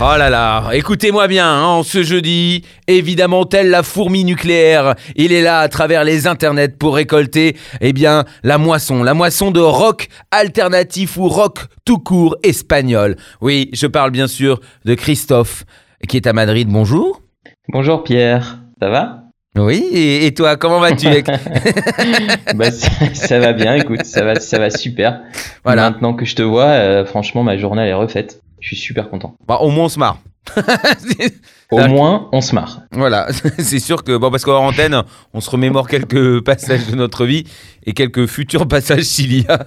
Oh 0.00 0.16
là 0.18 0.28
là, 0.28 0.70
écoutez-moi 0.72 1.28
bien, 1.28 1.48
hein, 1.48 1.66
en 1.66 1.82
ce 1.84 2.02
jeudi, 2.02 2.64
évidemment, 2.88 3.44
tel 3.44 3.70
la 3.70 3.84
fourmi 3.84 4.24
nucléaire, 4.24 4.96
il 5.14 5.32
est 5.32 5.40
là 5.40 5.60
à 5.60 5.68
travers 5.68 6.02
les 6.02 6.26
internets 6.26 6.76
pour 6.76 6.96
récolter, 6.96 7.56
eh 7.80 7.92
bien, 7.92 8.24
la 8.42 8.58
moisson, 8.58 9.04
la 9.04 9.14
moisson 9.14 9.52
de 9.52 9.60
rock 9.60 10.08
alternatif 10.32 11.16
ou 11.16 11.28
rock 11.28 11.66
tout 11.84 11.98
court 11.98 12.36
espagnol. 12.42 13.14
Oui, 13.40 13.70
je 13.72 13.86
parle 13.86 14.10
bien 14.10 14.26
sûr 14.26 14.60
de 14.84 14.94
Christophe, 14.94 15.64
qui 16.08 16.16
est 16.16 16.26
à 16.26 16.32
Madrid. 16.32 16.68
Bonjour. 16.68 17.22
Bonjour 17.68 18.02
Pierre, 18.02 18.58
ça 18.80 18.90
va? 18.90 19.20
Oui, 19.56 19.76
et, 19.92 20.26
et 20.26 20.34
toi, 20.34 20.56
comment 20.56 20.80
vas-tu 20.80 21.06
bah, 22.56 22.72
ça, 22.72 23.14
ça 23.14 23.38
va 23.38 23.52
bien, 23.52 23.76
écoute, 23.76 24.04
ça 24.04 24.24
va, 24.24 24.34
ça 24.40 24.58
va 24.58 24.70
super. 24.70 25.20
Voilà. 25.62 25.90
Maintenant 25.90 26.14
que 26.14 26.24
je 26.24 26.34
te 26.34 26.42
vois, 26.42 26.64
euh, 26.64 27.06
franchement, 27.06 27.44
ma 27.44 27.56
journée 27.56 27.82
elle 27.82 27.90
est 27.90 27.94
refaite. 27.94 28.40
Je 28.64 28.68
suis 28.68 28.76
super 28.76 29.10
content. 29.10 29.36
Bah, 29.46 29.58
au 29.60 29.68
moins 29.68 29.84
on 29.84 29.88
se 29.90 29.98
marre. 29.98 30.18
Au 31.70 31.86
moins, 31.88 32.28
on 32.32 32.40
se 32.40 32.54
marre. 32.54 32.82
Voilà, 32.92 33.28
c'est 33.58 33.78
sûr 33.78 34.04
que, 34.04 34.16
bon, 34.16 34.30
parce 34.30 34.44
qu'en 34.44 34.66
antenne, 34.66 35.02
on 35.32 35.40
se 35.40 35.50
remémore 35.50 35.88
quelques 35.88 36.40
passages 36.44 36.86
de 36.86 36.94
notre 36.94 37.24
vie 37.26 37.44
et 37.86 37.94
quelques 37.94 38.26
futurs 38.26 38.68
passages 38.68 39.02
s'il 39.04 39.40
y 39.40 39.46
a. 39.48 39.66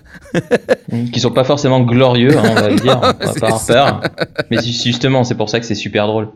Qui 1.12 1.20
sont 1.20 1.32
pas 1.32 1.44
forcément 1.44 1.82
glorieux, 1.82 2.38
hein, 2.38 2.44
on 2.50 2.54
va 2.54 2.70
le 2.70 2.76
dire, 2.76 2.98
on 2.98 3.02
va 3.08 3.14
pas 3.16 3.30
avoir 3.32 3.66
peur. 3.66 4.02
Mais 4.52 4.62
ju- 4.62 4.72
justement, 4.72 5.24
c'est 5.24 5.36
pour 5.36 5.50
ça 5.50 5.60
que 5.60 5.66
c'est 5.66 5.76
super 5.76 6.08
drôle. 6.08 6.30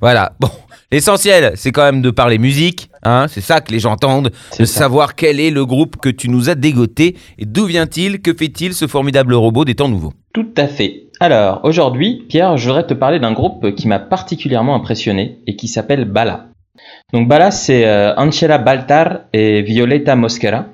Voilà, 0.00 0.32
bon. 0.40 0.50
L'essentiel, 0.92 1.52
c'est 1.56 1.72
quand 1.72 1.82
même 1.82 2.00
de 2.00 2.10
parler 2.10 2.38
musique, 2.38 2.90
hein, 3.02 3.26
c'est 3.28 3.40
ça 3.40 3.60
que 3.60 3.72
les 3.72 3.80
gens 3.80 3.92
entendent, 3.92 4.30
de 4.58 4.64
ça. 4.64 4.78
savoir 4.80 5.16
quel 5.16 5.40
est 5.40 5.50
le 5.50 5.66
groupe 5.66 5.96
que 5.96 6.08
tu 6.08 6.28
nous 6.28 6.48
as 6.48 6.54
dégoté 6.54 7.16
et 7.38 7.44
d'où 7.44 7.64
vient-il, 7.64 8.20
que 8.20 8.32
fait-il 8.32 8.72
ce 8.72 8.86
formidable 8.86 9.34
robot 9.34 9.64
des 9.64 9.74
temps 9.74 9.88
nouveaux. 9.88 10.12
Tout 10.32 10.46
à 10.56 10.68
fait. 10.68 11.05
Alors, 11.20 11.60
aujourd'hui, 11.64 12.24
Pierre, 12.28 12.56
je 12.56 12.66
voudrais 12.68 12.86
te 12.86 12.94
parler 12.94 13.18
d'un 13.18 13.32
groupe 13.32 13.74
qui 13.74 13.88
m'a 13.88 13.98
particulièrement 13.98 14.74
impressionné 14.74 15.38
et 15.46 15.56
qui 15.56 15.68
s'appelle 15.68 16.04
Bala. 16.04 16.46
Donc 17.12 17.26
Bala, 17.28 17.50
c'est 17.50 17.86
euh, 17.86 18.14
Angela 18.16 18.58
Baltar 18.58 19.20
et 19.32 19.62
Violeta 19.62 20.14
Mosquera, 20.14 20.66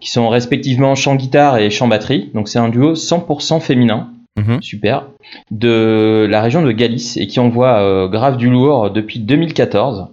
qui 0.00 0.10
sont 0.10 0.28
respectivement 0.28 0.94
chant-guitare 0.94 1.58
et 1.58 1.68
chant-batterie. 1.70 2.30
Donc 2.34 2.48
c'est 2.48 2.58
un 2.58 2.68
duo 2.70 2.94
100% 2.94 3.60
féminin, 3.60 4.10
Mhm. 4.38 4.62
super, 4.62 5.06
de 5.50 6.26
la 6.30 6.40
région 6.40 6.62
de 6.62 6.70
Galice 6.72 7.16
et 7.16 7.26
qui 7.26 7.40
envoie 7.40 7.80
euh, 7.82 8.08
grave 8.08 8.36
du 8.36 8.48
lourd 8.48 8.90
depuis 8.90 9.18
2014. 9.18 10.06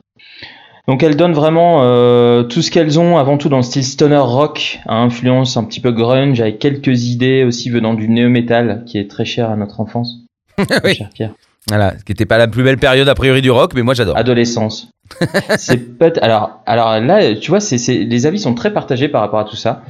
Donc 0.88 1.04
elles 1.04 1.18
donnent 1.18 1.34
vraiment 1.34 1.80
euh, 1.82 2.44
tout 2.44 2.62
ce 2.62 2.72
qu'elles 2.72 3.00
ont, 3.00 3.18
avant 3.18 3.38
tout 3.38 3.50
dans 3.50 3.58
le 3.58 3.64
style 3.64 3.84
stoner 3.84 4.18
rock, 4.18 4.80
à 4.88 4.96
influence 4.96 5.58
un 5.58 5.64
petit 5.66 5.82
peu 5.82 5.92
grunge, 5.92 6.40
avec 6.40 6.60
quelques 6.60 7.06
idées 7.06 7.44
aussi 7.44 7.70
venant 7.70 7.94
du 7.94 8.08
néo-metal, 8.08 8.84
qui 8.86 8.98
est 8.98 9.10
très 9.10 9.26
cher 9.26 9.50
à 9.50 9.56
notre 9.56 9.80
enfance. 9.80 10.20
Oui. 10.84 10.96
Cher 10.96 11.10
Pierre. 11.14 11.32
Voilà, 11.70 11.98
ce 11.98 12.06
qui 12.06 12.14
n'était 12.14 12.26
pas 12.26 12.38
la 12.38 12.48
plus 12.48 12.64
belle 12.64 12.78
période 12.78 13.10
a 13.10 13.16
priori 13.16 13.42
du 13.42 13.52
rock, 13.52 13.74
mais 13.76 13.82
moi 13.82 13.94
j'adore. 13.94 14.16
Adolescence. 14.16 14.90
c'est 15.58 15.98
peut 15.98 16.14
alors, 16.22 16.62
alors 16.66 17.00
là, 17.02 17.36
tu 17.36 17.52
vois, 17.52 17.60
c'est, 17.60 17.78
c'est, 17.78 17.98
les 17.98 18.26
avis 18.26 18.40
sont 18.40 18.54
très 18.54 18.72
partagés 18.72 19.10
par 19.10 19.22
rapport 19.22 19.40
à 19.40 19.44
tout 19.44 19.58
ça. 19.58 19.84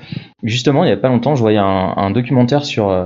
Justement, 0.44 0.84
il 0.84 0.90
y 0.90 0.94
a 0.94 0.98
pas 0.98 1.10
longtemps, 1.10 1.36
je 1.36 1.42
voyais 1.42 1.60
un, 1.60 1.94
un 1.96 2.10
documentaire 2.10 2.66
sur 2.66 2.90
euh, 2.90 3.06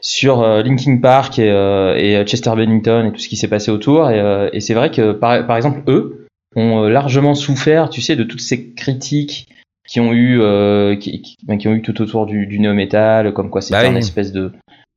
sur 0.00 0.40
euh, 0.40 0.62
Linkin 0.62 0.98
Park 0.98 1.38
et, 1.38 1.50
euh, 1.50 1.94
et 1.96 2.24
Chester 2.24 2.52
Bennington 2.56 3.06
et 3.06 3.12
tout 3.12 3.20
ce 3.20 3.28
qui 3.28 3.36
s'est 3.36 3.48
passé 3.48 3.70
autour. 3.70 4.10
Et, 4.10 4.18
euh, 4.18 4.48
et 4.52 4.60
c'est 4.60 4.74
vrai 4.74 4.90
que 4.90 5.12
par, 5.12 5.46
par 5.46 5.56
exemple, 5.56 5.82
eux 5.88 6.26
ont 6.56 6.84
euh, 6.84 6.88
largement 6.88 7.34
souffert, 7.34 7.90
tu 7.90 8.00
sais, 8.00 8.16
de 8.16 8.24
toutes 8.24 8.40
ces 8.40 8.72
critiques 8.72 9.48
qui 9.88 10.00
ont 10.00 10.12
eu 10.12 10.40
euh, 10.40 10.96
qui, 10.96 11.20
qui, 11.22 11.36
ben, 11.46 11.58
qui 11.58 11.68
ont 11.68 11.72
eu 11.74 11.82
tout 11.82 12.00
autour 12.00 12.26
du, 12.26 12.46
du 12.46 12.58
néo 12.60 12.74
metal, 12.74 13.32
comme 13.32 13.50
quoi 13.50 13.60
c'était 13.60 13.82
Bah 13.82 13.88
oui. 13.88 13.94
un 13.94 13.98
espèce 13.98 14.32
de 14.32 14.52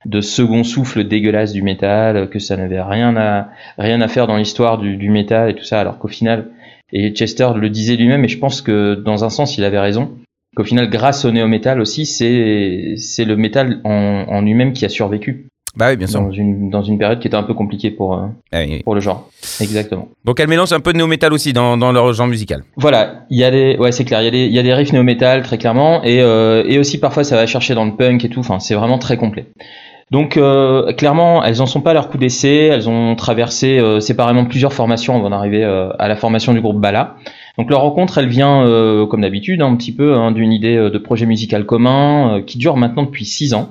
de 0.05 0.19
second 0.19 0.65
souffle 0.65 1.05
dégueulasse 1.05 1.53
du 1.53 1.61
métal, 1.61 2.29
que 2.29 2.37
ça 2.37 2.57
n'avait 2.57 2.81
rien 2.81 3.15
à 3.15 3.49
rien 3.77 4.01
à 4.01 4.07
faire 4.09 4.27
dans 4.27 4.35
l'histoire 4.35 4.77
du, 4.77 4.97
du 4.97 5.09
métal 5.09 5.49
et 5.49 5.55
tout 5.55 5.63
ça, 5.63 5.79
alors 5.79 5.97
qu'au 5.97 6.09
final, 6.09 6.49
et 6.91 7.11
Chester 7.11 7.47
le 7.55 7.69
disait 7.69 7.95
lui-même, 7.95 8.25
et 8.25 8.27
je 8.27 8.37
pense 8.37 8.61
que 8.61 8.95
dans 8.95 9.23
un 9.23 9.29
sens 9.29 9.57
il 9.57 9.63
avait 9.63 9.79
raison, 9.79 10.17
qu'au 10.57 10.65
final, 10.65 10.89
grâce 10.89 11.23
au 11.25 11.31
néo-métal 11.31 11.79
aussi, 11.79 12.05
c'est 12.05 12.95
c'est 12.97 13.23
le 13.25 13.37
métal 13.37 13.79
en, 13.85 14.25
en 14.27 14.41
lui-même 14.41 14.73
qui 14.73 14.83
a 14.85 14.89
survécu 14.89 15.47
Bah 15.75 15.87
oui, 15.89 15.97
bien 15.97 16.05
sûr. 16.07 16.21
dans 16.21 16.31
une, 16.31 16.69
dans 16.69 16.83
une 16.83 16.97
période 16.99 17.19
qui 17.19 17.27
était 17.27 17.35
un 17.35 17.43
peu 17.43 17.53
compliquée 17.53 17.89
pour, 17.89 18.13
euh, 18.13 18.27
Ah 18.51 18.59
oui, 18.59 18.67
oui. 18.69 18.83
pour 18.83 18.93
le 18.95 19.01
genre. 19.01 19.27
Exactement. 19.59 20.07
Donc 20.23 20.39
elle 20.39 20.47
mélange 20.47 20.71
un 20.71 20.79
peu 20.79 20.93
de 20.93 20.97
néo-metal 20.97 21.33
aussi 21.33 21.51
dans, 21.53 21.77
dans 21.77 21.91
leur 21.91 22.13
genre 22.13 22.27
musical. 22.27 22.63
Voilà, 22.77 23.25
il 23.29 23.39
y 23.39 23.43
a 23.43 23.49
des, 23.51 23.75
ouais, 23.77 23.91
c'est 23.91 24.05
clair, 24.05 24.21
il 24.21 24.25
y 24.25 24.27
a 24.27 24.31
des, 24.31 24.45
il 24.45 24.53
y 24.53 24.59
a 24.59 24.63
des 24.63 24.73
riffs 24.73 24.93
néo-metal 24.93 25.41
très 25.41 25.57
clairement, 25.57 26.03
et, 26.03 26.21
euh, 26.21 26.63
et 26.67 26.77
aussi 26.77 26.99
parfois 26.99 27.23
ça 27.23 27.35
va 27.35 27.45
chercher 27.47 27.73
dans 27.73 27.85
le 27.85 27.95
punk 27.95 28.23
et 28.23 28.29
tout. 28.29 28.41
Enfin, 28.41 28.59
c'est 28.59 28.75
vraiment 28.75 28.99
très 28.99 29.17
complet. 29.17 29.47
Donc 30.11 30.37
euh, 30.37 30.93
clairement, 30.93 31.43
elles 31.43 31.59
en 31.59 31.65
sont 31.65 31.81
pas 31.81 31.91
à 31.91 31.93
leur 31.95 32.09
coup 32.09 32.19
d'essai. 32.19 32.69
Elles 32.71 32.87
ont 32.87 33.15
traversé 33.15 33.79
euh, 33.79 33.99
séparément 33.99 34.45
plusieurs 34.45 34.73
formations 34.73 35.15
avant 35.15 35.31
d'arriver 35.31 35.63
euh, 35.63 35.89
à 35.97 36.07
la 36.07 36.15
formation 36.15 36.53
du 36.53 36.61
groupe 36.61 36.79
Bala. 36.79 37.15
Donc 37.57 37.71
leur 37.71 37.81
rencontre, 37.81 38.19
elle 38.19 38.27
vient 38.27 38.63
euh, 38.67 39.07
comme 39.07 39.21
d'habitude 39.21 39.63
un 39.63 39.75
petit 39.75 39.91
peu 39.91 40.13
hein, 40.13 40.31
d'une 40.31 40.51
idée 40.51 40.75
de 40.75 40.97
projet 40.99 41.25
musical 41.25 41.65
commun 41.65 42.37
euh, 42.37 42.41
qui 42.43 42.59
dure 42.59 42.77
maintenant 42.77 43.03
depuis 43.03 43.25
six 43.25 43.55
ans. 43.55 43.69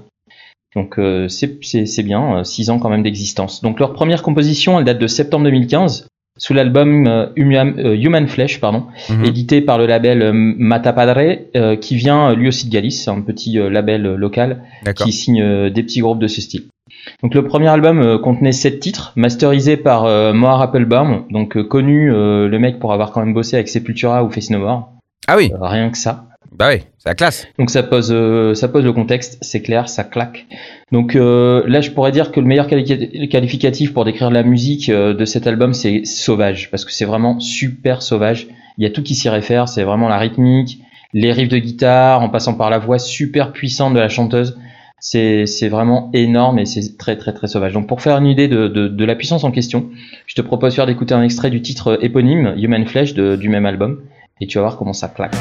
Donc 0.75 0.99
euh, 0.99 1.29
c'est 1.29 2.03
bien, 2.03 2.39
euh, 2.39 2.45
six 2.45 2.71
ans 2.71 2.79
quand 2.79 2.89
même 2.89 3.03
d'existence. 3.03 3.63
Donc 3.63 3.79
leur 3.79 3.93
première 3.93 4.23
composition, 4.23 4.79
elle 4.79 4.85
date 4.85 4.99
de 4.99 5.07
septembre 5.07 5.45
2015 5.45 6.07
sous 6.39 6.55
l'album 6.55 7.07
euh, 7.07 7.27
Human, 7.37 7.75
euh, 7.79 8.27
Flesh, 8.27 8.59
pardon, 8.59 8.85
Mhm. 9.11 9.25
édité 9.27 9.61
par 9.61 9.77
le 9.77 9.85
label 9.87 10.23
euh, 10.23 10.33
Mata 10.33 10.95
Padre, 10.95 11.21
euh, 11.57 11.77
qui 11.77 11.95
vient 11.95 12.31
euh, 12.31 12.35
lui 12.35 12.49
aussi 12.49 12.67
de 12.69 12.73
Galice, 12.73 13.07
un 13.07 13.21
petit 13.21 13.59
euh, 13.59 13.69
label 13.69 14.07
euh, 14.07 14.17
local 14.17 14.63
qui 15.05 15.13
signe 15.13 15.43
euh, 15.43 15.69
des 15.71 15.83
petits 15.83 16.01
groupes 16.01 16.19
de 16.21 16.27
ce 16.29 16.41
style. 16.41 16.63
Donc 17.23 17.35
le 17.35 17.45
premier 17.45 17.69
album 17.69 18.01
euh, 18.01 18.19
contenait 18.19 18.53
sept 18.53 18.81
titres, 18.81 19.13
masterisés 19.15 19.77
par 19.77 20.05
euh, 20.07 20.33
Moa 20.33 20.63
Applebaum, 20.63 21.25
donc 21.31 21.57
euh, 21.59 21.65
connu 21.65 22.11
euh, 22.11 22.49
le 22.49 22.59
mec 22.59 22.79
pour 22.79 22.95
avoir 22.95 23.13
quand 23.13 23.21
même 23.21 23.35
bossé 23.35 23.57
avec 23.57 23.69
Sepultura 23.69 24.25
ou 24.25 24.31
Face 24.31 24.49
No 24.51 24.59
More, 24.61 24.89
Ah 25.29 25.37
oui, 25.37 25.53
Euh, 25.53 25.59
rien 25.67 25.91
que 25.91 25.99
ça. 25.99 26.25
Bah 26.59 26.69
oui, 26.73 26.83
c'est 26.99 27.09
la 27.09 27.15
classe. 27.15 27.47
Donc 27.59 27.71
ça 27.71 27.83
pose, 27.83 28.11
euh, 28.13 28.55
ça 28.55 28.69
pose 28.69 28.85
le 28.85 28.93
contexte, 28.93 29.39
c'est 29.41 29.63
clair, 29.63 29.89
ça 29.89 30.05
claque. 30.05 30.47
Donc 30.93 31.17
euh, 31.17 31.63
là, 31.67 31.81
je 31.81 31.91
pourrais 31.91 32.13
dire 32.13 32.31
que 32.31 32.41
le 32.41 32.47
meilleur 32.47 32.67
quali- 32.67 33.29
qualificatif 33.29 33.93
pour 33.95 34.05
décrire 34.05 34.31
la 34.31 34.43
musique 34.43 34.89
euh, 34.89 35.15
de 35.15 35.25
cet 35.25 35.47
album, 35.47 35.73
c'est 35.75 36.05
sauvage, 36.05 36.71
parce 36.71 36.85
que 36.85 36.93
c'est 36.93 37.05
vraiment 37.07 37.41
super 37.41 38.03
sauvage. 38.03 38.49
Il 38.79 38.85
y 38.85 38.87
a 38.87 38.91
tout 38.91 39.03
qui 39.03 39.15
s'y 39.15 39.29
réfère, 39.29 39.69
c'est 39.69 39.83
vraiment 39.85 40.09
la 40.09 40.19
rythmique, 40.19 40.79
les 41.13 41.33
riffs 41.33 41.49
de 41.51 41.59
guitare, 41.59 42.23
en 42.23 42.29
passant 42.29 42.55
par 42.55 42.71
la 42.71 42.79
voix 42.79 42.99
super 42.99 43.53
puissante 43.53 43.95
de 43.95 44.01
la 44.01 44.09
chanteuse. 44.09 44.59
C'est 45.01 45.69
vraiment 45.69 46.11
énorme 46.15 46.61
et 46.61 46.65
c'est 46.65 46.97
très 46.97 47.17
très 47.17 47.33
très 47.33 47.49
sauvage. 47.49 47.73
Donc 47.73 47.89
pour 47.89 48.01
faire 48.03 48.17
une 48.19 48.27
idée 48.27 48.47
de, 48.47 48.69
de, 48.69 48.87
de 48.87 49.05
la 49.05 49.17
puissance 49.17 49.43
en 49.43 49.51
question, 49.51 49.91
je 50.27 50.35
te 50.37 50.43
propose 50.43 50.77
faire 50.77 50.87
d'écouter 50.87 51.13
un 51.13 51.23
extrait 51.23 51.51
du 51.51 51.61
titre 51.61 51.99
éponyme, 52.03 52.55
Human 52.57 52.87
Flesh, 52.87 53.13
de- 53.15 53.35
du 53.35 53.49
même 53.49 53.67
album, 53.67 54.01
et 54.41 54.47
tu 54.47 54.59
vas 54.59 54.63
voir 54.63 54.77
comment 54.77 54.93
ça 54.93 55.09
claque. 55.09 55.35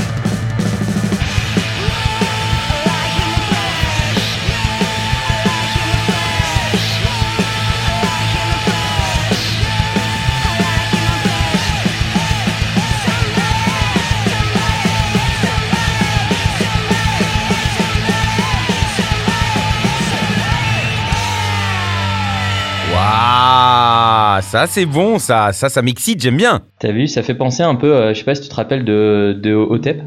Ça 24.52 24.68
c'est 24.68 24.86
bon, 24.86 25.18
ça, 25.18 25.54
ça, 25.54 25.70
ça 25.70 25.82
m'excite, 25.82 26.22
j'aime 26.22 26.36
bien. 26.36 26.60
T'as 26.80 26.92
vu, 26.92 27.08
ça 27.08 27.24
fait 27.24 27.36
penser 27.36 27.64
un 27.64 27.76
peu, 27.76 27.96
euh, 27.96 28.14
je 28.14 28.20
sais 28.20 28.26
pas 28.26 28.36
si 28.36 28.42
tu 28.42 28.50
te 28.50 28.56
rappelles 28.56 28.84
de, 28.84 29.40
de 29.42 29.54
Otep, 29.54 30.04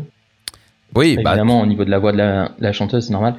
Oui, 0.94 1.17
bah, 1.17 1.31
évidemment 1.31 1.62
au 1.62 1.67
niveau 1.67 1.87
de 1.87 1.91
la 1.91 1.99
voix 1.99 2.12
de 2.12 2.19
la, 2.19 2.50
la 2.58 2.73
chanteuse, 2.73 3.06
c'est 3.06 3.12
normal. 3.14 3.37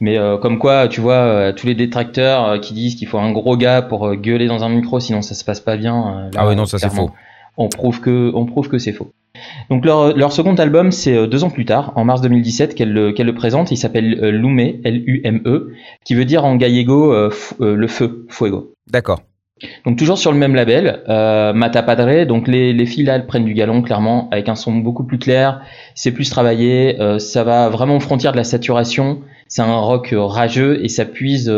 Mais 0.00 0.16
euh, 0.16 0.38
comme 0.38 0.58
quoi, 0.58 0.88
tu 0.88 1.02
vois, 1.02 1.12
euh, 1.12 1.52
tous 1.52 1.66
les 1.66 1.74
détracteurs 1.74 2.48
euh, 2.48 2.58
qui 2.58 2.72
disent 2.72 2.94
qu'il 2.94 3.06
faut 3.06 3.18
un 3.18 3.32
gros 3.32 3.58
gars 3.58 3.82
pour 3.82 4.14
gueuler 4.14 4.46
dans 4.46 4.64
un 4.64 4.70
micro, 4.70 4.98
sinon 4.98 5.20
ça 5.20 5.34
se 5.34 5.44
passe 5.44 5.60
pas 5.60 5.76
bien. 5.76 6.30
là, 6.32 6.40
ah 6.40 6.48
oui, 6.48 6.56
non, 6.56 6.64
ça 6.64 6.78
c'est 6.78 6.88
faux. 6.90 7.10
On 7.58 7.68
prouve 7.68 8.00
que, 8.00 8.32
on 8.34 8.46
prouve 8.46 8.70
que 8.70 8.78
c'est 8.78 8.92
faux. 8.92 9.12
Donc 9.68 9.84
leur, 9.84 10.16
leur 10.16 10.32
second 10.32 10.54
album, 10.54 10.90
c'est 10.90 11.26
deux 11.26 11.44
ans 11.44 11.50
plus 11.50 11.66
tard, 11.66 11.92
en 11.96 12.06
mars 12.06 12.22
2017, 12.22 12.74
qu'elle 12.74 12.94
le, 12.94 13.12
qu'elle 13.12 13.26
le 13.26 13.34
présente. 13.34 13.70
Il 13.72 13.76
s'appelle 13.76 14.10
Lume, 14.30 14.58
L-U-M-E, 14.58 15.72
qui 16.06 16.14
veut 16.14 16.24
dire 16.24 16.46
en 16.46 16.56
gallego 16.56 17.12
le 17.60 17.86
feu, 17.88 18.24
fuego. 18.30 18.72
D'accord. 18.90 19.20
Donc 19.86 19.96
toujours 19.96 20.18
sur 20.18 20.32
le 20.32 20.38
même 20.38 20.54
label, 20.54 21.02
euh, 21.08 21.54
Mata 21.54 21.82
Padre, 21.82 22.26
donc 22.26 22.46
les, 22.46 22.74
les 22.74 22.84
filles 22.84 23.04
là 23.04 23.14
elles 23.14 23.26
prennent 23.26 23.46
du 23.46 23.54
galon 23.54 23.80
clairement, 23.80 24.28
avec 24.30 24.50
un 24.50 24.54
son 24.54 24.74
beaucoup 24.74 25.04
plus 25.04 25.18
clair, 25.18 25.62
c'est 25.94 26.12
plus 26.12 26.28
travaillé, 26.28 27.00
euh, 27.00 27.18
ça 27.18 27.42
va 27.42 27.70
vraiment 27.70 27.96
aux 27.96 28.00
frontières 28.00 28.32
de 28.32 28.36
la 28.36 28.44
saturation, 28.44 29.22
C'est 29.48 29.62
un 29.62 29.76
rock 29.76 30.12
rageux 30.14 30.84
et 30.84 30.88
ça 30.88 31.06
puise 31.06 31.50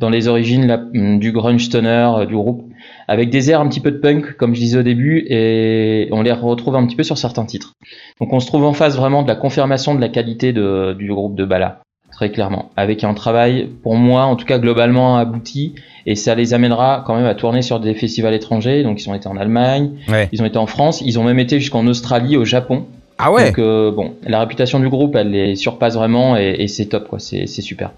dans 0.00 0.10
les 0.10 0.26
origines 0.26 0.66
là, 0.66 0.82
du 0.92 1.30
grunge 1.30 1.64
stoner 1.64 2.26
du 2.26 2.34
groupe, 2.34 2.64
avec 3.06 3.30
des 3.30 3.50
airs 3.50 3.60
un 3.60 3.68
petit 3.68 3.80
peu 3.80 3.92
de 3.92 3.98
punk, 3.98 4.32
comme 4.36 4.54
je 4.54 4.60
disais 4.60 4.78
au 4.78 4.82
début, 4.82 5.24
et 5.28 6.08
on 6.10 6.22
les 6.22 6.32
retrouve 6.32 6.74
un 6.74 6.84
petit 6.86 6.96
peu 6.96 7.02
sur 7.04 7.18
certains 7.18 7.44
titres. 7.44 7.74
Donc 8.20 8.32
on 8.32 8.40
se 8.40 8.46
trouve 8.46 8.64
en 8.64 8.72
face 8.72 8.96
vraiment 8.96 9.22
de 9.22 9.28
la 9.28 9.36
confirmation 9.36 9.94
de 9.94 10.00
la 10.00 10.08
qualité 10.08 10.52
de, 10.52 10.94
du 10.94 11.08
groupe 11.12 11.36
de 11.36 11.44
Bala, 11.44 11.82
très 12.14 12.30
clairement, 12.30 12.70
avec 12.76 13.04
un 13.04 13.12
travail, 13.12 13.68
pour 13.82 13.96
moi, 13.96 14.24
en 14.24 14.36
tout 14.36 14.46
cas 14.46 14.58
globalement 14.58 15.18
abouti, 15.18 15.74
et 16.06 16.14
ça 16.14 16.34
les 16.34 16.54
amènera 16.54 17.02
quand 17.06 17.16
même 17.16 17.26
à 17.26 17.34
tourner 17.34 17.60
sur 17.60 17.80
des 17.80 17.94
festivals 17.94 18.34
étrangers. 18.34 18.82
Donc 18.82 19.02
ils 19.02 19.10
ont 19.10 19.14
été 19.14 19.26
en 19.26 19.36
Allemagne, 19.36 19.90
ils 20.32 20.42
ont 20.42 20.46
été 20.46 20.58
en 20.58 20.66
France, 20.66 21.02
ils 21.04 21.18
ont 21.18 21.24
même 21.24 21.40
été 21.40 21.58
jusqu'en 21.58 21.86
Australie, 21.86 22.36
au 22.36 22.44
Japon. 22.44 22.84
Ah 23.18 23.32
ouais. 23.32 23.46
Donc 23.46 23.58
euh, 23.58 23.90
bon, 23.90 24.14
la 24.26 24.40
réputation 24.40 24.80
du 24.80 24.88
groupe, 24.88 25.16
elle 25.16 25.30
les 25.30 25.56
surpasse 25.56 25.94
vraiment 25.94 26.36
et, 26.36 26.56
et 26.58 26.68
c'est 26.68 26.86
top 26.86 27.08
quoi, 27.08 27.18
c'est 27.18 27.46
super. 27.46 27.90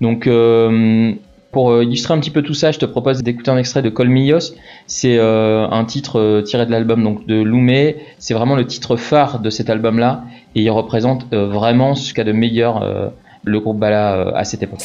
Donc 0.00 0.26
euh, 0.26 1.12
pour 1.52 1.70
euh, 1.70 1.84
illustrer 1.84 2.14
un 2.14 2.18
petit 2.18 2.30
peu 2.30 2.42
tout 2.42 2.54
ça, 2.54 2.72
je 2.72 2.78
te 2.78 2.86
propose 2.86 3.22
d'écouter 3.22 3.50
un 3.50 3.58
extrait 3.58 3.82
de 3.82 3.90
Colmillos. 3.90 4.54
C'est 4.86 5.18
euh, 5.18 5.66
un 5.68 5.84
titre 5.84 6.42
tiré 6.46 6.66
de 6.66 6.70
l'album 6.70 7.02
donc 7.04 7.26
de 7.26 7.40
Loumé. 7.40 7.96
C'est 8.18 8.34
vraiment 8.34 8.56
le 8.56 8.66
titre 8.66 8.96
phare 8.96 9.40
de 9.40 9.50
cet 9.50 9.68
album-là 9.68 10.24
et 10.54 10.62
il 10.62 10.70
représente 10.70 11.32
vraiment 11.32 11.94
ce 11.94 12.12
qu'a 12.12 12.24
de 12.24 12.32
meilleur 12.32 13.12
le 13.44 13.60
groupe 13.60 13.78
Bala 13.78 14.32
à 14.34 14.44
cette 14.44 14.62
époque. 14.62 14.80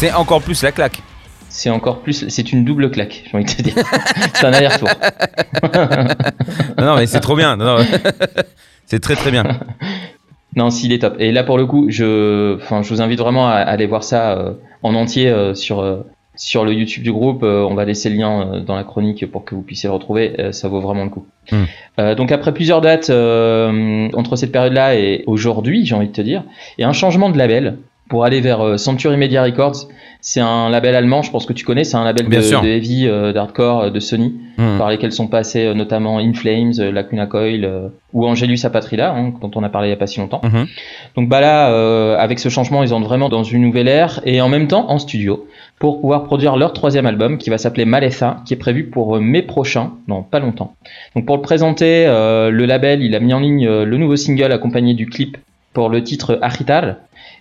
C'est 0.00 0.12
encore 0.12 0.40
plus 0.40 0.62
la 0.62 0.72
claque. 0.72 1.02
C'est 1.60 1.68
encore 1.68 1.98
plus, 1.98 2.26
c'est 2.30 2.52
une 2.54 2.64
double 2.64 2.90
claque, 2.90 3.22
j'ai 3.26 3.36
envie 3.36 3.44
de 3.44 3.50
te 3.50 3.60
dire. 3.60 3.74
c'est 4.34 4.46
un 4.46 4.52
aller-retour. 4.54 4.88
non, 6.78 6.96
mais 6.96 7.04
c'est 7.04 7.20
trop 7.20 7.36
bien. 7.36 7.58
c'est 8.86 8.98
très 8.98 9.14
très 9.14 9.30
bien. 9.30 9.44
Non, 10.56 10.70
s'il 10.70 10.90
est 10.90 11.00
top. 11.00 11.16
Et 11.18 11.32
là, 11.32 11.44
pour 11.44 11.58
le 11.58 11.66
coup, 11.66 11.90
je, 11.90 12.56
enfin, 12.56 12.80
je 12.80 12.88
vous 12.88 13.02
invite 13.02 13.18
vraiment 13.18 13.46
à, 13.46 13.56
aller 13.56 13.84
voir 13.84 14.04
ça 14.04 14.38
euh, 14.38 14.54
en 14.82 14.94
entier 14.94 15.28
euh, 15.28 15.52
sur, 15.52 15.80
euh, 15.80 15.98
sur 16.34 16.64
le 16.64 16.72
YouTube 16.72 17.02
du 17.02 17.12
groupe. 17.12 17.42
on 17.42 17.74
va 17.74 17.84
laisser 17.84 18.08
le 18.08 18.16
lien 18.16 18.62
dans 18.66 18.74
la 18.74 18.84
chronique 18.84 19.30
pour 19.30 19.44
que 19.44 19.54
vous 19.54 19.60
puissiez 19.60 19.90
le 19.90 19.92
retrouver. 19.92 20.34
ça 20.52 20.68
vaut 20.68 20.80
vraiment 20.80 21.04
le 21.04 21.10
coup. 21.10 21.26
Hmm. 21.52 22.14
donc, 22.14 22.32
après 22.32 22.54
plusieurs 22.54 22.80
dates 22.80 23.10
entre 23.10 24.36
cette 24.36 24.50
période-là 24.50 24.94
et 24.94 25.24
aujourd'hui, 25.26 25.84
j'ai 25.84 25.94
envie 25.94 26.08
de 26.08 26.12
te 26.12 26.22
dire, 26.22 26.42
il 26.78 26.80
y 26.80 26.84
a 26.84 26.88
un 26.88 26.94
changement 26.94 27.28
de 27.28 27.36
label 27.36 27.76
pour 28.10 28.24
aller 28.24 28.40
vers 28.42 28.60
euh, 28.60 28.76
Century 28.76 29.16
Media 29.16 29.42
Records. 29.42 29.86
C'est 30.20 30.40
un 30.40 30.68
label 30.68 30.94
allemand, 30.94 31.22
je 31.22 31.30
pense 31.30 31.46
que 31.46 31.54
tu 31.54 31.64
connais, 31.64 31.84
c'est 31.84 31.96
un 31.96 32.04
label 32.04 32.28
de, 32.28 32.36
de, 32.36 32.66
heavy, 32.66 33.06
euh, 33.06 33.32
d'hardcore 33.32 33.84
euh, 33.84 33.90
de 33.90 34.00
Sony, 34.00 34.34
hmm. 34.58 34.76
par 34.76 34.90
lesquels 34.90 35.12
sont 35.12 35.28
passés 35.28 35.72
notamment 35.74 36.18
In 36.18 36.34
Flames, 36.34 36.74
Lacuna 36.92 37.24
Coil 37.24 37.90
ou 38.12 38.26
Angelus 38.26 38.58
Apatrida, 38.64 39.14
hein, 39.14 39.32
dont 39.40 39.50
on 39.54 39.62
a 39.62 39.70
parlé 39.70 39.88
il 39.88 39.92
n'y 39.92 39.94
a 39.94 39.96
pas 39.96 40.08
si 40.08 40.18
longtemps. 40.18 40.42
Hmm. 40.42 40.64
Donc 41.16 41.30
bah 41.30 41.40
là, 41.40 42.18
avec 42.18 42.38
ce 42.38 42.50
changement, 42.50 42.82
ils 42.82 42.92
entrent 42.92 43.08
vraiment 43.08 43.30
dans 43.30 43.44
une 43.44 43.62
nouvelle 43.62 43.88
ère 43.88 44.20
et 44.26 44.42
en 44.42 44.50
même 44.50 44.66
temps 44.66 44.90
en 44.90 44.98
studio 44.98 45.46
pour 45.78 46.02
pouvoir 46.02 46.24
produire 46.24 46.56
leur 46.56 46.74
troisième 46.74 47.06
album 47.06 47.38
qui 47.38 47.48
va 47.48 47.56
s'appeler 47.56 47.86
Maletha, 47.86 48.42
qui 48.44 48.52
est 48.52 48.58
prévu 48.58 48.84
pour 48.84 49.18
mai 49.18 49.40
prochain, 49.40 49.92
non 50.08 50.22
pas 50.22 50.40
longtemps. 50.40 50.74
Donc 51.16 51.24
pour 51.24 51.36
le 51.36 51.42
présenter, 51.42 52.04
le 52.06 52.66
label, 52.66 53.02
il 53.02 53.14
a 53.14 53.20
mis 53.20 53.32
en 53.32 53.40
ligne 53.40 53.66
le 53.66 53.96
nouveau 53.96 54.16
single 54.16 54.52
accompagné 54.52 54.92
du 54.92 55.06
clip 55.06 55.38
pour 55.80 55.88
le 55.88 56.04
titre 56.04 56.38
Agitar, 56.42 56.96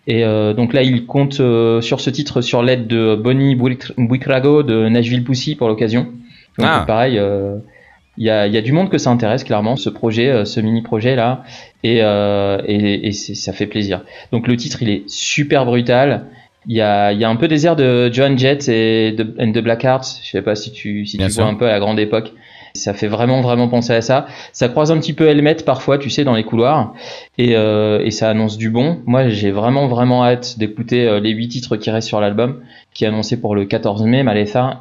et 0.08 0.24
euh, 0.24 0.54
donc 0.54 0.72
là, 0.72 0.82
il 0.82 1.06
compte 1.06 1.42
euh, 1.42 1.82
sur 1.82 2.00
ce 2.00 2.10
titre 2.10 2.40
sur 2.40 2.64
l'aide 2.64 2.88
de 2.88 3.18
Bonnie 3.22 3.58
Buikrago 3.98 4.64
de 4.64 4.88
Nashville 4.88 5.26
Pussy 5.26 5.56
pour 5.56 5.68
l'occasion. 5.68 6.04
Donc 6.58 6.70
ah. 6.70 6.86
pareil, 6.88 7.18
euh, 7.20 7.58
il 8.16 8.26
y, 8.26 8.30
a, 8.30 8.48
y, 8.48 8.58
a, 8.58 8.62
du 8.62 8.72
monde 8.72 8.90
que 8.90 8.98
ça 8.98 9.10
intéresse 9.10 9.44
clairement, 9.44 9.76
ce 9.76 9.90
projet, 9.90 10.46
ce 10.46 10.62
mini-projet 10.62 11.18
là, 11.18 11.44
et, 11.84 11.98
et, 11.98 13.08
et 13.08 13.12
ça 13.12 13.52
fait 13.52 13.68
plaisir. 13.68 14.06
Donc 14.32 14.48
le 14.48 14.56
titre, 14.56 14.82
il 14.84 14.90
est 14.90 15.04
super 15.10 15.66
brutal. 15.66 16.28
Il 16.66 16.78
y 16.78 16.82
a, 16.82 17.12
y 17.12 17.26
a, 17.26 17.30
un 17.30 17.36
peu 17.36 17.50
des 17.50 17.66
airs 17.66 17.76
de 17.76 18.10
John 18.10 18.40
Jett 18.40 18.70
et 18.70 19.12
de, 19.12 19.36
and 19.38 19.52
the. 19.52 19.62
Je 20.24 20.30
sais 20.30 20.42
pas 20.42 20.56
si 20.56 20.72
tu, 20.72 21.06
si 21.06 21.18
tu 21.18 21.28
vois 21.28 21.44
un 21.44 21.56
peu 21.56 21.66
à 21.66 21.74
la 21.74 21.80
grande 21.80 22.00
époque. 22.00 22.32
Ça 22.74 22.94
fait 22.94 23.08
vraiment 23.08 23.42
vraiment 23.42 23.68
penser 23.68 23.94
à 23.94 24.02
ça. 24.02 24.28
Ça 24.54 24.70
croise 24.70 24.92
un 24.92 25.00
petit 25.00 25.14
peu 25.14 25.28
Helmet 25.28 25.56
parfois, 25.66 25.98
tu 25.98 26.10
sais, 26.10 26.24
dans 26.24 26.36
les 26.36 26.44
couloirs, 26.44 26.94
et, 27.38 27.56
euh, 27.56 28.04
et 28.04 28.12
ça 28.12 28.30
annonce 28.30 28.58
du 28.58 28.70
bon. 28.70 29.00
Moi, 29.06 29.30
j'ai 29.30 29.52
vraiment 29.52 29.88
vraiment 29.88 30.26
hâte 30.26 30.58
d'écouter 30.58 31.08
euh, 31.08 31.20
les 31.20 31.32
huit 31.32 31.50
titres 31.50 31.78
qui 31.78 31.90
restent 31.90 32.08
sur 32.08 32.22
l'album, 32.22 32.62
qui 32.94 33.06
est 33.06 33.08
annoncé 33.08 33.40
pour 33.40 33.56
le 33.56 33.66
14 33.66 34.04
mai, 34.04 34.24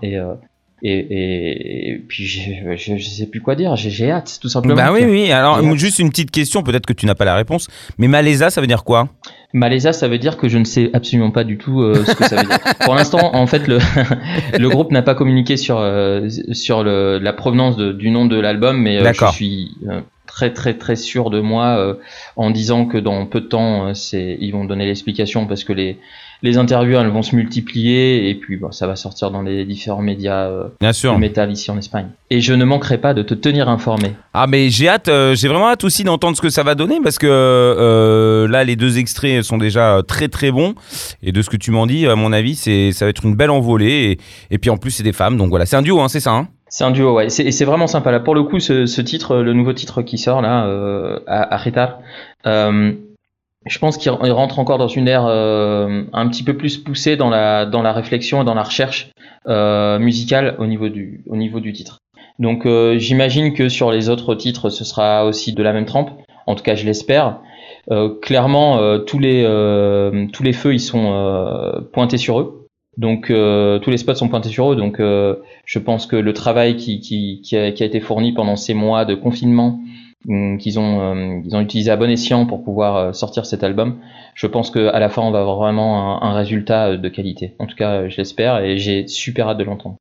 et 0.02 0.16
euh, 0.16 0.34
et, 0.80 1.90
et, 1.90 1.98
puis 2.06 2.24
je, 2.24 2.76
je, 2.76 3.02
sais 3.02 3.26
plus 3.26 3.40
quoi 3.40 3.56
dire, 3.56 3.74
j'ai 3.74 4.12
hâte 4.12 4.38
tout 4.40 4.48
simplement. 4.48 4.76
Bah 4.76 4.92
oui, 4.92 5.02
oui. 5.04 5.32
Alors 5.32 5.60
juste 5.74 5.98
une 5.98 6.10
petite 6.10 6.30
question, 6.30 6.62
peut-être 6.62 6.86
que 6.86 6.92
tu 6.92 7.04
n'as 7.06 7.16
pas 7.16 7.24
la 7.24 7.34
réponse, 7.34 7.66
mais 7.98 8.06
Malésa, 8.06 8.50
ça 8.50 8.60
veut 8.60 8.68
dire 8.68 8.84
quoi? 8.84 9.08
Malésa, 9.54 9.94
ça 9.94 10.08
veut 10.08 10.18
dire 10.18 10.36
que 10.36 10.48
je 10.48 10.58
ne 10.58 10.64
sais 10.64 10.90
absolument 10.92 11.30
pas 11.30 11.42
du 11.42 11.56
tout 11.56 11.80
euh, 11.80 12.04
ce 12.04 12.14
que 12.14 12.24
ça 12.24 12.36
veut 12.36 12.46
dire. 12.46 12.58
Pour 12.80 12.94
l'instant, 12.94 13.34
en 13.34 13.46
fait, 13.46 13.66
le, 13.66 13.78
le 14.58 14.68
groupe 14.68 14.90
n'a 14.92 15.02
pas 15.02 15.14
communiqué 15.14 15.56
sur 15.56 15.78
euh, 15.78 16.28
sur 16.52 16.84
le, 16.84 17.18
la 17.18 17.32
provenance 17.32 17.76
de, 17.76 17.92
du 17.92 18.10
nom 18.10 18.26
de 18.26 18.38
l'album, 18.38 18.78
mais 18.78 18.98
euh, 18.98 19.12
je 19.12 19.26
suis 19.32 19.76
très 20.26 20.52
très 20.52 20.74
très 20.74 20.96
sûr 20.96 21.30
de 21.30 21.40
moi 21.40 21.96
en 22.36 22.50
disant 22.50 22.84
que 22.84 22.98
dans 22.98 23.24
peu 23.24 23.40
de 23.40 23.46
temps, 23.46 23.94
c'est 23.94 24.36
ils 24.38 24.50
vont 24.50 24.66
donner 24.66 24.84
l'explication 24.84 25.46
parce 25.46 25.64
que 25.64 25.72
les 25.72 25.98
les 26.42 26.58
interviews 26.58 26.98
elles 26.98 27.08
vont 27.08 27.22
se 27.22 27.34
multiplier 27.34 28.28
et 28.28 28.34
puis 28.34 28.56
bon, 28.56 28.70
ça 28.70 28.86
va 28.86 28.96
sortir 28.96 29.30
dans 29.30 29.42
les 29.42 29.64
différents 29.64 30.02
médias 30.02 30.46
euh, 30.46 30.68
Bien 30.80 30.92
sûr. 30.92 31.14
de 31.14 31.18
métal 31.18 31.50
ici 31.50 31.70
en 31.70 31.78
Espagne. 31.78 32.08
Et 32.30 32.40
je 32.40 32.54
ne 32.54 32.64
manquerai 32.64 32.98
pas 32.98 33.14
de 33.14 33.22
te 33.22 33.34
tenir 33.34 33.68
informé. 33.68 34.14
Ah 34.34 34.46
mais 34.46 34.70
j'ai 34.70 34.88
hâte, 34.88 35.08
euh, 35.08 35.34
j'ai 35.34 35.48
vraiment 35.48 35.68
hâte 35.68 35.84
aussi 35.84 36.04
d'entendre 36.04 36.36
ce 36.36 36.42
que 36.42 36.50
ça 36.50 36.62
va 36.62 36.74
donner 36.74 37.00
parce 37.02 37.18
que 37.18 37.26
euh, 37.28 38.46
là 38.48 38.64
les 38.64 38.76
deux 38.76 38.98
extraits 38.98 39.42
sont 39.42 39.58
déjà 39.58 40.02
très 40.06 40.28
très 40.28 40.50
bons 40.50 40.74
et 41.22 41.32
de 41.32 41.42
ce 41.42 41.50
que 41.50 41.56
tu 41.56 41.70
m'en 41.70 41.86
dis, 41.86 42.06
à 42.06 42.16
mon 42.16 42.32
avis, 42.32 42.54
c'est 42.54 42.92
ça 42.92 43.04
va 43.04 43.10
être 43.10 43.24
une 43.24 43.34
belle 43.34 43.50
envolée 43.50 44.18
et, 44.50 44.58
puis 44.58 44.70
en 44.70 44.76
plus 44.76 44.90
c'est 44.90 45.02
des 45.02 45.12
femmes 45.12 45.36
donc 45.36 45.50
voilà, 45.50 45.66
c'est 45.66 45.76
un 45.76 45.82
duo, 45.82 46.00
hein, 46.00 46.08
c'est 46.08 46.20
ça. 46.20 46.32
Hein? 46.32 46.48
C'est 46.70 46.84
un 46.84 46.90
duo, 46.90 47.14
ouais. 47.14 47.26
Et 47.26 47.50
c'est 47.50 47.64
vraiment 47.64 47.86
sympa. 47.86 48.10
Là, 48.10 48.20
pour 48.20 48.34
le 48.34 48.42
coup, 48.42 48.60
ce, 48.60 49.00
titre, 49.00 49.38
le 49.38 49.54
nouveau 49.54 49.72
titre 49.72 50.02
qui 50.02 50.18
sort 50.18 50.42
là, 50.42 50.66
euh, 50.66 51.18
à, 51.26 51.54
à 51.54 51.56
je 53.68 53.78
pense 53.78 53.98
qu'il 53.98 54.10
rentre 54.10 54.58
encore 54.58 54.78
dans 54.78 54.88
une 54.88 55.08
ère 55.08 55.26
euh, 55.26 56.04
un 56.12 56.28
petit 56.28 56.42
peu 56.42 56.56
plus 56.56 56.78
poussée 56.78 57.16
dans 57.16 57.28
la, 57.28 57.66
dans 57.66 57.82
la 57.82 57.92
réflexion 57.92 58.42
et 58.42 58.44
dans 58.44 58.54
la 58.54 58.62
recherche 58.62 59.10
euh, 59.46 59.98
musicale 59.98 60.56
au 60.58 60.66
niveau 60.66 60.88
du, 60.88 61.22
au 61.28 61.36
niveau 61.36 61.60
du 61.60 61.72
titre. 61.72 61.98
Donc 62.38 62.66
euh, 62.66 62.98
j'imagine 62.98 63.52
que 63.52 63.68
sur 63.68 63.90
les 63.90 64.08
autres 64.08 64.34
titres, 64.34 64.70
ce 64.70 64.84
sera 64.84 65.24
aussi 65.26 65.52
de 65.52 65.62
la 65.62 65.72
même 65.72 65.86
trempe. 65.86 66.10
En 66.46 66.54
tout 66.54 66.62
cas, 66.62 66.74
je 66.74 66.86
l'espère. 66.86 67.40
clairement, 68.22 68.98
tous 69.00 69.18
les 69.18 69.44
tous 70.32 70.42
les 70.42 70.52
feux 70.54 70.72
ils 70.72 70.80
sont 70.80 71.84
pointés 71.92 72.16
sur 72.16 72.40
eux. 72.40 72.68
Donc 72.96 73.26
tous 73.26 73.90
les 73.90 73.98
spots 73.98 74.14
sont 74.14 74.30
pointés 74.30 74.48
sur 74.48 74.72
eux. 74.72 74.76
Donc 74.76 74.96
je 74.98 75.78
pense 75.78 76.06
que 76.06 76.16
le 76.16 76.32
travail 76.32 76.76
qui, 76.76 77.00
qui, 77.00 77.42
qui, 77.42 77.54
a, 77.54 77.66
été 77.66 78.00
fourni 78.00 78.32
pendant 78.32 78.56
ces 78.56 78.72
mois 78.72 79.04
de 79.04 79.14
confinement 79.14 79.78
qu'ils 80.26 80.78
ont, 80.78 81.00
euh, 81.00 81.40
ils 81.44 81.54
ont 81.54 81.60
utilisé 81.60 81.90
à 81.90 81.96
bon 81.96 82.10
escient 82.10 82.46
pour 82.46 82.64
pouvoir 82.64 82.96
euh, 82.96 83.12
sortir 83.12 83.46
cet 83.46 83.62
album. 83.62 83.98
Je 84.34 84.46
pense 84.46 84.70
qu'à 84.70 84.98
la 84.98 85.08
fin, 85.08 85.22
on 85.22 85.30
va 85.30 85.40
avoir 85.40 85.56
vraiment 85.56 86.22
un, 86.22 86.34
résultat 86.34 86.88
euh, 86.88 86.96
de 86.96 87.08
qualité. 87.08 87.54
En 87.58 87.66
tout 87.66 87.76
cas, 87.76 88.08
je 88.08 88.16
l'espère 88.16 88.58
et 88.58 88.78
j'ai 88.78 89.06
super 89.06 89.48
hâte 89.48 89.58
de 89.58 89.64
l'entendre. 89.64 89.96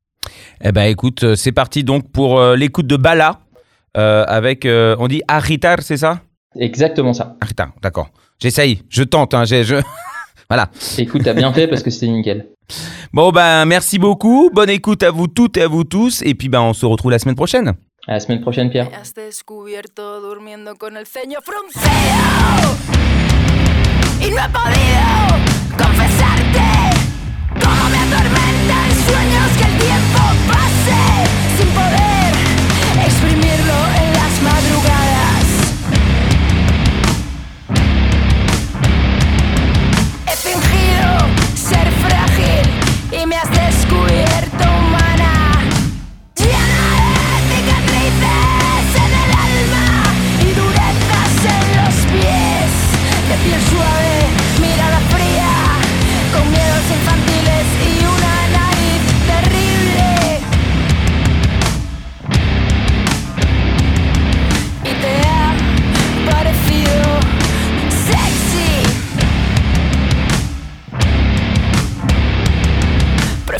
Eh 0.62 0.72
ben, 0.72 0.84
écoute, 0.84 1.34
c'est 1.36 1.52
parti 1.52 1.84
donc 1.84 2.10
pour 2.10 2.42
l'écoute 2.54 2.86
de 2.86 2.96
Bala 2.96 3.40
avec, 3.94 4.66
on 4.66 5.08
dit 5.08 5.22
Aritar, 5.26 5.78
c'est 5.80 5.96
ça? 5.96 6.20
Exactement 6.56 7.12
ça. 7.12 7.36
Aritar, 7.40 7.72
d'accord. 7.82 8.10
J'essaye, 8.40 8.82
je 8.88 9.02
tente, 9.02 9.34
hein, 9.34 9.44
je... 9.44 9.80
voilà. 10.48 10.70
Écoute, 10.98 11.22
t'as 11.24 11.34
bien 11.34 11.52
fait 11.52 11.66
parce 11.66 11.82
que 11.82 11.90
c'était 11.90 12.08
nickel. 12.08 12.46
Bon 13.14 13.30
ben, 13.30 13.64
merci 13.64 13.98
beaucoup. 13.98 14.50
Bonne 14.52 14.68
écoute 14.68 15.02
à 15.02 15.10
vous 15.10 15.28
toutes 15.28 15.56
et 15.56 15.62
à 15.62 15.68
vous 15.68 15.84
tous. 15.84 16.20
Et 16.22 16.34
puis 16.34 16.50
ben, 16.50 16.60
on 16.60 16.74
se 16.74 16.84
retrouve 16.84 17.10
la 17.10 17.18
semaine 17.18 17.36
prochaine. 17.36 17.72
A 18.08 18.14
la 18.14 18.20
semaine 18.20 18.42
prochaine, 18.42 18.70
Pierre. 18.70 18.88
has 18.94 19.14
descubierto 19.14 20.22
durmiendo 20.22 20.76
con 20.76 20.96
el 20.96 21.06
ceño 21.06 21.40
fruncido. 21.42 21.84
Y 24.18 24.30
no 24.30 24.38
he 24.38 24.48
podido 24.48 25.76
confesarte 25.76 26.64
cómo 27.60 27.90
me 27.90 27.98
atormentan 27.98 28.47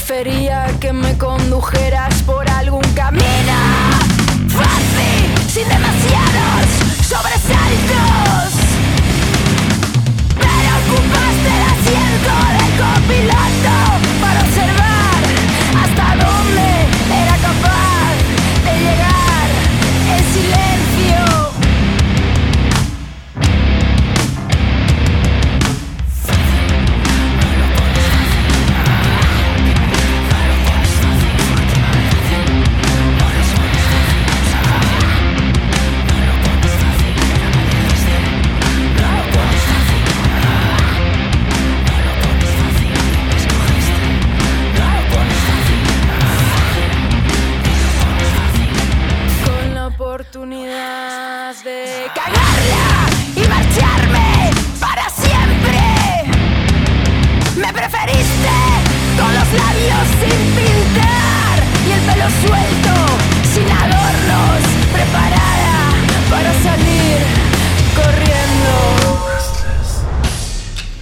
Prefería 0.09 0.67
que 0.81 0.91
me 0.91 1.19
condujeras 1.19 2.23
por 2.23 2.49
algún 2.49 2.81
camino 2.95 3.59
fácil, 4.49 5.51
sin 5.51 5.69
demasiados 5.69 6.67
sobresaltos. 7.03 8.55
Pero 10.35 10.71
ocupaste 10.79 11.49
el 11.55 11.63
asiento. 11.63 12.58